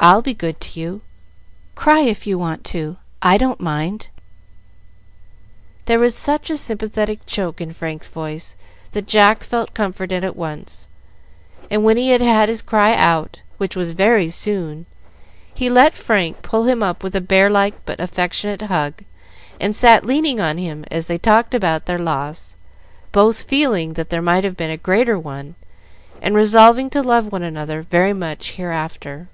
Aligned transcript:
I'll 0.00 0.22
be 0.22 0.32
good 0.32 0.60
to 0.60 0.78
you; 0.78 1.00
cry 1.74 2.02
if 2.02 2.24
you 2.24 2.38
want 2.38 2.62
to, 2.66 2.98
I 3.20 3.36
don't 3.36 3.58
mind." 3.60 4.10
There 5.86 5.98
was 5.98 6.14
such 6.14 6.50
a 6.50 6.56
sympathetic 6.56 7.26
choke 7.26 7.60
in 7.60 7.72
Frank's 7.72 8.06
voice 8.06 8.54
that 8.92 9.08
Jack 9.08 9.42
felt 9.42 9.74
comforted 9.74 10.22
at 10.22 10.36
once, 10.36 10.86
and 11.68 11.82
when 11.82 11.96
he 11.96 12.10
had 12.10 12.20
had 12.20 12.48
his 12.48 12.62
cry 12.62 12.94
out, 12.94 13.40
which 13.56 13.74
was 13.74 13.90
very 13.90 14.30
soon, 14.30 14.86
he 15.52 15.68
let 15.68 15.96
Frank 15.96 16.42
pull 16.42 16.62
him 16.66 16.80
up 16.80 17.02
with 17.02 17.16
a 17.16 17.20
bear 17.20 17.50
like 17.50 17.74
but 17.84 17.98
affectionate 17.98 18.62
hug, 18.62 19.02
and 19.60 19.74
sat 19.74 20.06
leaning 20.06 20.38
on 20.38 20.58
him 20.58 20.84
as 20.92 21.08
they 21.08 21.18
talked 21.18 21.56
about 21.56 21.86
their 21.86 21.98
loss, 21.98 22.54
both 23.10 23.42
feeling 23.42 23.94
that 23.94 24.10
there 24.10 24.22
might 24.22 24.44
have 24.44 24.56
been 24.56 24.70
a 24.70 24.76
greater 24.76 25.18
one, 25.18 25.56
and 26.22 26.36
resolving 26.36 26.88
to 26.88 27.02
love 27.02 27.32
one 27.32 27.42
another 27.42 27.82
very 27.82 28.12
much 28.12 28.52
hereafter. 28.52 29.26